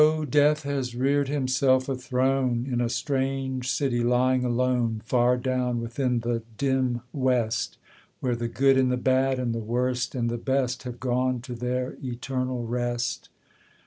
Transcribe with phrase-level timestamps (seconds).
[0.31, 6.21] Death has reared himself a throne In a strange city lying alone Far down within
[6.21, 7.77] the dim West,
[8.19, 11.53] Where the good and the bad and the worst and the best Have gone to
[11.53, 13.29] their eternal rest.